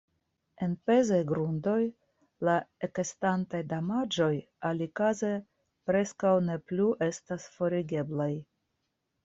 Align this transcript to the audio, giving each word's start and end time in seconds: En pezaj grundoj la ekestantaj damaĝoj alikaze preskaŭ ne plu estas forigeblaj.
En 0.67 0.71
pezaj 0.89 1.17
grundoj 1.31 1.81
la 2.49 2.55
ekestantaj 2.87 3.61
damaĝoj 3.75 4.31
alikaze 4.71 5.31
preskaŭ 5.91 6.35
ne 6.49 6.59
plu 6.73 6.91
estas 7.13 7.49
forigeblaj. 7.61 8.31